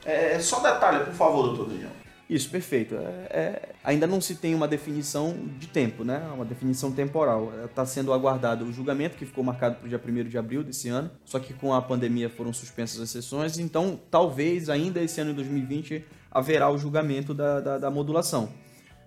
É, 0.06 0.40
só 0.40 0.60
detalhe, 0.62 1.04
por 1.06 1.14
favor, 1.14 1.44
doutor 1.48 1.68
Daniel. 1.68 1.92
Isso, 2.32 2.50
perfeito. 2.50 2.96
É, 2.96 3.28
é, 3.30 3.70
ainda 3.84 4.08
não 4.08 4.22
se 4.22 4.36
tem 4.36 4.56
uma 4.56 4.66
definição 4.66 5.36
de 5.60 5.68
tempo, 5.68 6.06
né? 6.06 6.18
Uma 6.34 6.46
definição 6.46 6.90
temporal. 6.90 7.52
Está 7.66 7.86
sendo 7.86 8.14
aguardado 8.14 8.64
o 8.64 8.72
julgamento, 8.72 9.18
que 9.18 9.26
ficou 9.26 9.44
marcado 9.44 9.76
para 9.76 9.86
o 9.86 9.90
dia 9.90 10.02
1 10.02 10.30
de 10.30 10.38
abril 10.38 10.64
desse 10.64 10.88
ano, 10.88 11.12
só 11.26 11.40
que 11.40 11.54
com 11.54 11.74
a 11.74 11.82
pandemia 11.82 12.30
foram 12.30 12.54
suspensas 12.54 13.02
as 13.02 13.10
sessões, 13.10 13.60
então 13.60 14.00
talvez 14.10 14.70
ainda 14.70 15.02
esse 15.02 15.20
ano 15.20 15.32
de 15.32 15.44
2020 15.44 16.06
haverá 16.32 16.72
o 16.72 16.78
julgamento 16.78 17.34
da, 17.34 17.60
da, 17.60 17.78
da 17.78 17.92
modulação. 17.92 18.48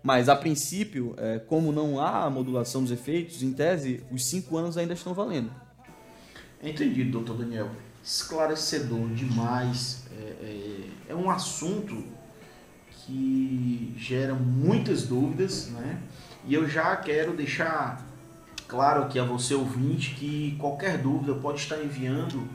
Mas, 0.02 0.28
a 0.28 0.36
princípio, 0.36 1.14
é, 1.16 1.38
como 1.38 1.72
não 1.72 1.98
há 1.98 2.28
modulação 2.28 2.82
dos 2.82 2.92
efeitos, 2.92 3.42
em 3.42 3.54
tese, 3.54 4.04
os 4.12 4.26
cinco 4.26 4.58
anos 4.58 4.76
ainda 4.76 4.92
estão 4.92 5.14
valendo. 5.14 5.50
Entendido, 6.62 7.10
doutor 7.10 7.38
Daniel. 7.38 7.70
Esclarecedor 8.02 9.08
demais. 9.14 10.04
É, 10.12 10.44
é, 11.08 11.12
é 11.12 11.14
um 11.14 11.30
assunto 11.30 12.04
que 13.06 13.94
gera 13.98 14.34
muitas 14.34 15.06
dúvidas, 15.06 15.70
né? 15.70 16.00
E 16.46 16.54
eu 16.54 16.68
já 16.68 16.96
quero 16.96 17.34
deixar 17.34 18.04
claro 18.66 19.04
aqui 19.04 19.18
a 19.18 19.24
você 19.24 19.54
ouvinte 19.54 20.14
que 20.14 20.56
qualquer 20.58 20.98
dúvida 20.98 21.34
pode 21.34 21.60
estar 21.60 21.82
enviando 21.82 22.46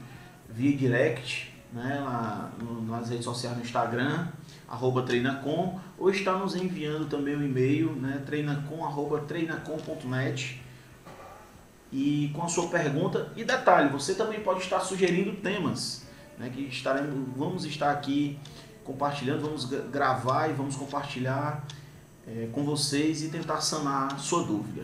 via 0.49 0.75
direct, 0.75 1.53
né, 1.71 1.99
lá 2.03 2.51
nas 2.87 3.09
redes 3.09 3.25
sociais 3.25 3.55
no 3.55 3.63
Instagram, 3.63 4.27
arroba 4.67 5.03
treinacom, 5.03 5.79
ou 5.97 6.09
está 6.09 6.33
nos 6.33 6.55
enviando 6.55 7.05
também 7.07 7.35
o 7.35 7.39
um 7.39 7.43
e-mail, 7.43 7.91
né, 7.93 8.21
treinacom, 8.25 8.83
arroba 8.83 9.19
treinacom.net 9.21 10.61
e 11.91 12.31
com 12.35 12.43
a 12.43 12.47
sua 12.47 12.67
pergunta. 12.67 13.31
E 13.35 13.43
detalhe, 13.43 13.89
você 13.89 14.15
também 14.15 14.39
pode 14.41 14.61
estar 14.61 14.79
sugerindo 14.79 15.33
temas, 15.37 16.05
né, 16.37 16.49
que 16.53 16.61
estaremos, 16.63 17.29
vamos 17.35 17.65
estar 17.65 17.91
aqui 17.91 18.39
compartilhando, 18.89 19.41
vamos 19.41 19.65
gravar 19.65 20.49
e 20.49 20.53
vamos 20.53 20.75
compartilhar 20.75 21.63
é, 22.27 22.47
com 22.51 22.63
vocês 22.63 23.21
e 23.21 23.29
tentar 23.29 23.61
sanar 23.61 24.19
sua 24.19 24.43
dúvida. 24.43 24.83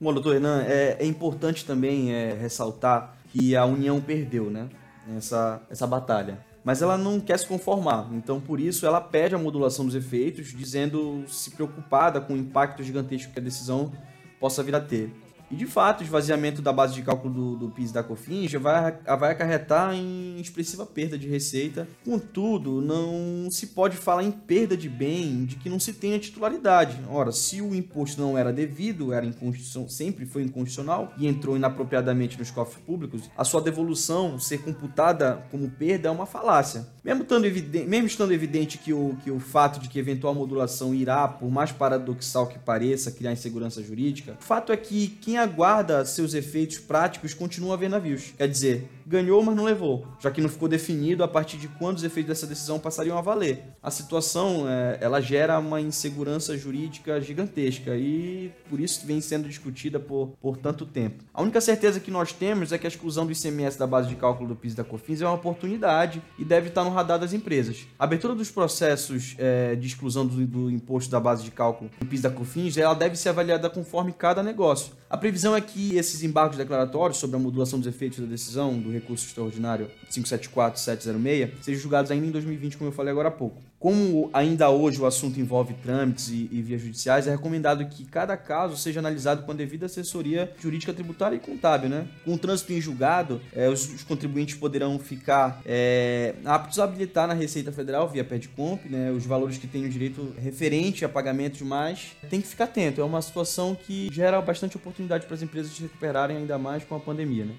Bom, 0.00 0.12
doutor 0.12 0.34
Renan, 0.34 0.62
é, 0.62 0.96
é 1.00 1.04
importante 1.04 1.64
também 1.64 2.12
é, 2.12 2.32
ressaltar 2.32 3.16
que 3.32 3.56
a 3.56 3.64
União 3.64 4.00
perdeu 4.00 4.50
né, 4.50 4.68
essa, 5.16 5.60
essa 5.68 5.86
batalha. 5.86 6.38
Mas 6.62 6.80
ela 6.80 6.96
não 6.96 7.18
quer 7.18 7.38
se 7.38 7.46
conformar, 7.46 8.08
então 8.12 8.40
por 8.40 8.60
isso 8.60 8.86
ela 8.86 9.00
pede 9.00 9.34
a 9.34 9.38
modulação 9.38 9.84
dos 9.84 9.94
efeitos, 9.94 10.48
dizendo 10.48 11.24
se 11.28 11.52
preocupada 11.52 12.20
com 12.20 12.34
o 12.34 12.36
impacto 12.36 12.82
gigantesco 12.82 13.32
que 13.32 13.38
a 13.38 13.42
decisão 13.42 13.92
possa 14.38 14.62
vir 14.62 14.74
a 14.74 14.80
ter. 14.80 15.12
E 15.50 15.54
de 15.54 15.66
fato, 15.66 16.00
o 16.00 16.04
esvaziamento 16.04 16.60
da 16.60 16.72
base 16.72 16.94
de 16.94 17.02
cálculo 17.02 17.32
do, 17.32 17.56
do 17.56 17.70
PIS 17.70 17.92
da 17.92 18.02
COFINS 18.02 18.50
já 18.50 18.58
vai, 18.58 18.92
vai 19.18 19.32
acarretar 19.32 19.94
em 19.94 20.40
expressiva 20.40 20.84
perda 20.84 21.16
de 21.16 21.28
receita. 21.28 21.86
Contudo, 22.04 22.80
não 22.80 23.48
se 23.50 23.68
pode 23.68 23.96
falar 23.96 24.24
em 24.24 24.30
perda 24.30 24.76
de 24.76 24.88
bem 24.88 25.44
de 25.44 25.56
que 25.56 25.70
não 25.70 25.78
se 25.78 25.92
tenha 25.92 26.18
titularidade. 26.18 26.98
Ora, 27.08 27.30
se 27.30 27.62
o 27.62 27.74
imposto 27.74 28.20
não 28.20 28.36
era 28.36 28.52
devido, 28.52 29.12
era 29.12 29.24
inconstitucional, 29.24 29.88
sempre 29.88 30.26
foi 30.26 30.42
inconstitucional 30.42 31.12
e 31.16 31.26
entrou 31.26 31.56
inapropriadamente 31.56 32.38
nos 32.38 32.50
cofres 32.50 32.82
públicos, 32.84 33.30
a 33.36 33.44
sua 33.44 33.60
devolução 33.60 34.38
ser 34.38 34.58
computada 34.58 35.46
como 35.50 35.70
perda 35.70 36.08
é 36.08 36.10
uma 36.10 36.26
falácia. 36.26 36.86
Mesmo 37.04 37.22
estando 37.22 37.44
evidente, 37.44 37.86
mesmo 37.86 38.06
estando 38.06 38.32
evidente 38.32 38.78
que, 38.78 38.92
o, 38.92 39.16
que 39.22 39.30
o 39.30 39.38
fato 39.38 39.78
de 39.78 39.88
que 39.88 39.98
eventual 39.98 40.34
modulação 40.34 40.92
irá, 40.92 41.28
por 41.28 41.48
mais 41.50 41.70
paradoxal 41.70 42.48
que 42.48 42.58
pareça, 42.58 43.12
criar 43.12 43.32
insegurança 43.32 43.80
jurídica, 43.80 44.36
o 44.40 44.44
fato 44.44 44.72
é 44.72 44.76
que 44.76 45.08
quem 45.08 45.35
aguarda 45.36 46.04
seus 46.04 46.34
efeitos 46.34 46.78
práticos 46.78 47.34
continua 47.34 47.74
a 47.74 47.76
ver 47.76 47.88
navios. 47.88 48.32
Quer 48.36 48.48
dizer, 48.48 48.88
ganhou, 49.06 49.42
mas 49.42 49.54
não 49.54 49.64
levou, 49.64 50.04
já 50.18 50.30
que 50.30 50.40
não 50.40 50.48
ficou 50.48 50.68
definido 50.68 51.22
a 51.22 51.28
partir 51.28 51.56
de 51.56 51.68
quando 51.68 51.98
os 51.98 52.04
efeitos 52.04 52.28
dessa 52.28 52.46
decisão 52.46 52.78
passariam 52.78 53.16
a 53.16 53.20
valer. 53.20 53.62
A 53.80 53.90
situação 53.90 54.68
é, 54.68 54.98
ela 55.00 55.20
gera 55.20 55.58
uma 55.58 55.80
insegurança 55.80 56.58
jurídica 56.58 57.20
gigantesca 57.20 57.96
e 57.96 58.52
por 58.68 58.80
isso 58.80 59.06
vem 59.06 59.20
sendo 59.20 59.48
discutida 59.48 60.00
por, 60.00 60.32
por 60.40 60.56
tanto 60.56 60.84
tempo. 60.84 61.22
A 61.32 61.40
única 61.40 61.60
certeza 61.60 62.00
que 62.00 62.10
nós 62.10 62.32
temos 62.32 62.72
é 62.72 62.78
que 62.78 62.86
a 62.86 62.88
exclusão 62.88 63.24
do 63.24 63.32
ICMS 63.32 63.78
da 63.78 63.86
base 63.86 64.08
de 64.08 64.16
cálculo 64.16 64.48
do 64.48 64.56
PIS 64.56 64.72
e 64.72 64.76
da 64.76 64.84
COFINS 64.84 65.22
é 65.22 65.26
uma 65.26 65.34
oportunidade 65.34 66.20
e 66.36 66.44
deve 66.44 66.68
estar 66.68 66.82
no 66.82 66.90
radar 66.90 67.18
das 67.18 67.32
empresas. 67.32 67.86
A 67.98 68.04
abertura 68.04 68.34
dos 68.34 68.50
processos 68.50 69.36
é, 69.38 69.76
de 69.76 69.86
exclusão 69.86 70.26
do, 70.26 70.44
do 70.44 70.70
imposto 70.70 71.10
da 71.10 71.20
base 71.20 71.44
de 71.44 71.52
cálculo 71.52 71.90
do 72.00 72.06
PIS 72.06 72.20
e 72.20 72.22
da 72.24 72.30
COFINS 72.30 72.76
ela 72.76 72.94
deve 72.94 73.14
ser 73.16 73.28
avaliada 73.28 73.70
conforme 73.70 74.12
cada 74.12 74.42
negócio. 74.42 74.92
A 75.08 75.16
previsão 75.16 75.54
é 75.54 75.60
que 75.60 75.96
esses 75.96 76.24
embargos 76.24 76.56
declaratórios 76.56 77.18
sobre 77.18 77.36
a 77.36 77.38
modulação 77.38 77.78
dos 77.78 77.86
efeitos 77.86 78.18
da 78.18 78.26
decisão 78.26 78.76
do 78.76 78.95
recurso 78.96 79.26
extraordinário 79.26 79.88
574706 80.10 81.50
sejam 81.62 81.80
julgados 81.80 82.10
ainda 82.10 82.26
em 82.26 82.30
2020, 82.30 82.76
como 82.76 82.90
eu 82.90 82.94
falei 82.94 83.12
agora 83.12 83.28
há 83.28 83.32
pouco. 83.32 83.62
Como 83.78 84.30
ainda 84.32 84.70
hoje 84.70 85.00
o 85.00 85.06
assunto 85.06 85.38
envolve 85.38 85.74
trâmites 85.74 86.28
e, 86.28 86.48
e, 86.50 86.62
vias 86.62 86.80
judiciais, 86.80 87.26
é 87.26 87.30
recomendado 87.30 87.86
que 87.86 88.04
cada 88.06 88.36
caso 88.36 88.76
seja 88.76 89.00
analisado 89.00 89.42
com 89.42 89.52
a 89.52 89.54
devida 89.54 89.84
assessoria 89.84 90.50
jurídica 90.58 90.94
tributária 90.94 91.36
e 91.36 91.38
contábil. 91.38 91.90
Né? 91.90 92.08
Com 92.24 92.34
o 92.34 92.38
trânsito 92.38 92.72
em 92.72 92.80
julgado, 92.80 93.40
é, 93.54 93.68
os, 93.68 93.86
os, 93.92 94.02
contribuintes 94.02 94.54
poderão 94.54 94.98
ficar 94.98 95.60
é, 95.64 96.34
aptos 96.44 96.78
a 96.78 96.84
habilitar 96.84 97.28
na 97.28 97.34
Receita 97.34 97.70
Federal 97.70 98.08
via 98.08 98.24
PEDCOMP 98.24 98.88
né, 98.88 99.12
os 99.12 99.26
valores 99.26 99.58
que 99.58 99.66
têm 99.66 99.84
o 99.84 99.90
direito 99.90 100.34
referente 100.38 101.04
a 101.04 101.08
pagamento 101.08 101.58
de 101.58 101.64
mais. 101.64 102.16
Tem 102.30 102.40
que 102.40 102.48
ficar 102.48 102.64
atento, 102.64 103.00
é 103.00 103.04
uma 103.04 103.20
situação 103.20 103.74
que 103.74 104.08
gera 104.10 104.40
bastante 104.40 104.76
oportunidade 104.76 105.26
para 105.26 105.34
as 105.34 105.42
empresas 105.42 105.72
se 105.72 105.82
recuperarem 105.82 106.38
ainda 106.38 106.56
mais 106.56 106.82
com 106.82 106.96
a 106.96 107.00
pandemia. 107.00 107.44
Né? 107.44 107.54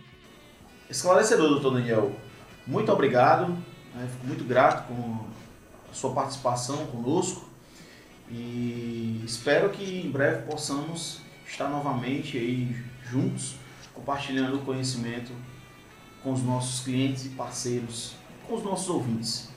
Esclarecedor, 0.89 1.49
doutor 1.49 1.73
Daniel. 1.73 2.15
Muito 2.65 2.91
obrigado. 2.91 3.49
Né? 3.93 4.07
Fico 4.09 4.27
muito 4.27 4.43
grato 4.45 4.87
com 4.87 5.25
a 5.89 5.93
sua 5.93 6.13
participação 6.13 6.85
conosco 6.87 7.49
e 8.29 9.21
espero 9.25 9.69
que 9.69 10.01
em 10.05 10.09
breve 10.09 10.43
possamos 10.43 11.21
estar 11.45 11.67
novamente 11.69 12.37
aí 12.37 12.75
juntos 13.03 13.55
compartilhando 13.93 14.57
o 14.57 14.59
conhecimento 14.59 15.31
com 16.23 16.31
os 16.31 16.43
nossos 16.43 16.83
clientes 16.83 17.25
e 17.25 17.29
parceiros, 17.29 18.15
com 18.47 18.55
os 18.55 18.63
nossos 18.63 18.89
ouvintes. 18.89 19.49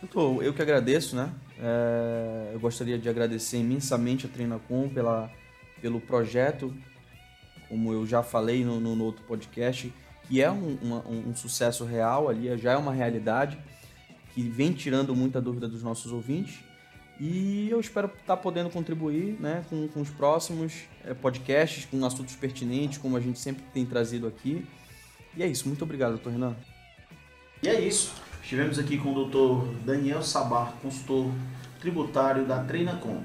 Doutor, 0.00 0.42
eu 0.42 0.52
que 0.52 0.62
agradeço, 0.62 1.14
né? 1.14 1.30
É, 1.58 2.50
eu 2.54 2.60
gostaria 2.60 2.98
de 2.98 3.08
agradecer 3.08 3.58
imensamente 3.58 4.26
a 4.26 4.28
Treinacom 4.28 4.88
pela, 4.88 5.30
pelo 5.80 6.00
projeto, 6.00 6.74
como 7.70 7.92
eu 7.92 8.04
já 8.04 8.22
falei 8.22 8.64
no, 8.64 8.80
no, 8.80 8.96
no 8.96 9.04
outro 9.04 9.22
podcast, 9.24 9.90
que 10.28 10.42
é 10.42 10.50
um, 10.50 10.76
uma, 10.82 11.08
um, 11.08 11.34
sucesso 11.34 11.84
real 11.84 12.28
ali, 12.28 12.54
já 12.58 12.72
é 12.72 12.76
uma 12.76 12.92
realidade 12.92 13.56
que 14.34 14.42
vem 14.42 14.72
tirando 14.72 15.14
muita 15.14 15.40
dúvida 15.40 15.68
dos 15.68 15.82
nossos 15.82 16.12
ouvintes. 16.12 16.58
E 17.18 17.68
eu 17.70 17.78
espero 17.78 18.10
estar 18.20 18.36
podendo 18.36 18.70
contribuir 18.70 19.36
né, 19.38 19.64
com, 19.70 19.86
com 19.88 20.00
os 20.00 20.10
próximos 20.10 20.84
é, 21.04 21.14
podcasts, 21.14 21.84
com 21.84 22.04
assuntos 22.04 22.34
pertinentes, 22.34 22.98
como 22.98 23.16
a 23.16 23.20
gente 23.20 23.38
sempre 23.38 23.62
tem 23.72 23.86
trazido 23.86 24.26
aqui. 24.26 24.66
E 25.36 25.42
é 25.42 25.46
isso. 25.46 25.68
Muito 25.68 25.84
obrigado, 25.84 26.12
doutor 26.12 26.32
Renan. 26.32 26.56
E 27.62 27.68
é 27.68 27.78
isso. 27.80 28.12
Estivemos 28.42 28.78
aqui 28.78 28.98
com 28.98 29.12
o 29.12 29.14
doutor 29.14 29.68
Daniel 29.84 30.22
Sabar, 30.22 30.72
consultor 30.82 31.30
tributário 31.78 32.46
da 32.46 32.64
Treinacom. 32.64 33.22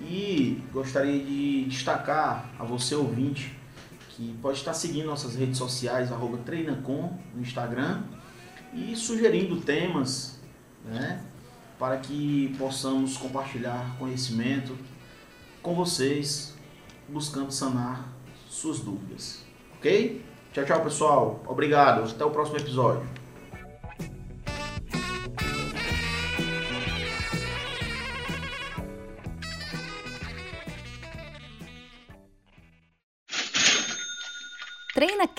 E 0.00 0.60
gostaria 0.72 1.22
de 1.22 1.64
destacar 1.66 2.50
a 2.58 2.64
você, 2.64 2.94
ouvinte, 2.94 3.59
que 4.20 4.36
pode 4.42 4.58
estar 4.58 4.74
seguindo 4.74 5.06
nossas 5.06 5.34
redes 5.34 5.56
sociais, 5.56 6.12
arroba 6.12 6.36
Treinacom 6.44 7.18
no 7.34 7.40
Instagram 7.40 8.02
e 8.74 8.94
sugerindo 8.94 9.56
temas 9.62 10.38
né, 10.84 11.24
para 11.78 11.96
que 11.96 12.54
possamos 12.58 13.16
compartilhar 13.16 13.96
conhecimento 13.98 14.76
com 15.62 15.74
vocês, 15.74 16.54
buscando 17.08 17.50
sanar 17.50 18.12
suas 18.46 18.80
dúvidas. 18.80 19.42
Ok? 19.78 20.22
Tchau, 20.52 20.66
tchau, 20.66 20.82
pessoal. 20.82 21.42
Obrigado. 21.46 22.02
Até 22.10 22.22
o 22.22 22.30
próximo 22.30 22.58
episódio. 22.58 23.19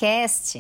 Cast. 0.02 0.58